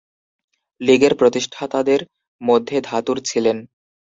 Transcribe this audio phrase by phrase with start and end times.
[0.81, 2.01] লীগের প্রতিষ্ঠাতাদের
[2.41, 3.57] মধ্যে ধাতুর ছিলেন।